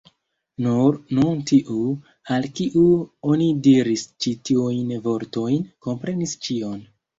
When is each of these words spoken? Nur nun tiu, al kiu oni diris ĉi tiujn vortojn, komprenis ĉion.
Nur 0.67 0.95
nun 1.17 1.43
tiu, 1.51 1.75
al 2.37 2.47
kiu 2.61 2.87
oni 3.35 3.51
diris 3.69 4.07
ĉi 4.27 4.35
tiujn 4.51 4.99
vortojn, 5.07 5.63
komprenis 5.89 6.37
ĉion. 6.49 6.85